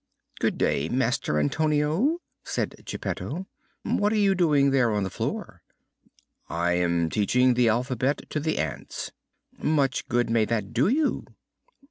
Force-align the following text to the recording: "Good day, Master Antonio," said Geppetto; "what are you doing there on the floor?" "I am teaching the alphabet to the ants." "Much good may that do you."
"Good 0.39 0.57
day, 0.57 0.89
Master 0.89 1.39
Antonio," 1.39 2.21
said 2.43 2.73
Geppetto; 2.85 3.45
"what 3.83 4.11
are 4.11 4.15
you 4.17 4.33
doing 4.33 4.71
there 4.71 4.91
on 4.91 5.03
the 5.03 5.11
floor?" 5.11 5.61
"I 6.49 6.71
am 6.73 7.07
teaching 7.11 7.53
the 7.53 7.69
alphabet 7.69 8.27
to 8.31 8.39
the 8.39 8.57
ants." 8.57 9.11
"Much 9.59 10.07
good 10.09 10.27
may 10.31 10.45
that 10.45 10.73
do 10.73 10.87
you." 10.87 11.27